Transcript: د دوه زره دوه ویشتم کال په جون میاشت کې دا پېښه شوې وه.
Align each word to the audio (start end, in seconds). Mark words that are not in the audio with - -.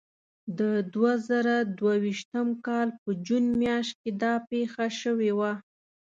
د 0.59 0.61
دوه 0.93 1.13
زره 1.27 1.55
دوه 1.77 1.93
ویشتم 2.03 2.47
کال 2.65 2.87
په 3.01 3.09
جون 3.25 3.45
میاشت 3.61 3.95
کې 4.01 4.11
دا 4.23 4.33
پېښه 4.49 4.85
شوې 5.01 5.31
وه. 5.37 5.53